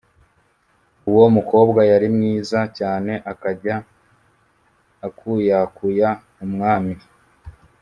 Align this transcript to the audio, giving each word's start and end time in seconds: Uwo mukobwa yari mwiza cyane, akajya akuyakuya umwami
Uwo 1.09 1.25
mukobwa 1.37 1.79
yari 1.91 2.07
mwiza 2.15 2.59
cyane, 2.77 3.13
akajya 3.31 3.75
akuyakuya 5.07 6.09
umwami 6.45 6.93